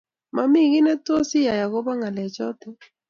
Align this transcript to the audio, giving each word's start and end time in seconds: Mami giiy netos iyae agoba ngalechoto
Mami 0.35 0.61
giiy 0.71 0.83
netos 0.85 1.29
iyae 1.39 1.61
agoba 1.65 1.91
ngalechoto 1.97 2.67